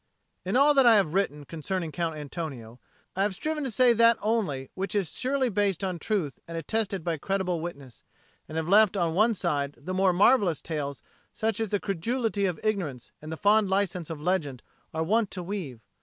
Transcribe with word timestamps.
In 0.43 0.55
all 0.55 0.73
that 0.73 0.87
I 0.87 0.95
have 0.95 1.13
written 1.13 1.43
concerning 1.45 1.91
Count 1.91 2.15
Antonio, 2.15 2.79
I 3.15 3.21
have 3.21 3.35
striven 3.35 3.63
to 3.65 3.69
say 3.69 3.93
that 3.93 4.17
only 4.19 4.71
which 4.73 4.95
is 4.95 5.11
surely 5.11 5.47
based 5.47 5.83
on 5.83 5.99
truth 5.99 6.39
and 6.47 6.57
attested 6.57 7.03
by 7.03 7.17
credible 7.19 7.61
witness, 7.61 8.01
and 8.49 8.57
have 8.57 8.67
left 8.67 8.97
on 8.97 9.13
one 9.13 9.35
side 9.35 9.75
the 9.77 9.93
more 9.93 10.11
marvellous 10.11 10.59
tales 10.59 11.03
such 11.35 11.59
as 11.59 11.69
the 11.69 11.79
credulity 11.79 12.47
of 12.47 12.59
ignorance 12.63 13.11
and 13.21 13.31
the 13.31 13.37
fond 13.37 13.69
licence 13.69 14.09
of 14.09 14.19
legend 14.19 14.63
are 14.91 15.03
wont 15.03 15.29
to 15.29 15.43
weave. 15.43 15.81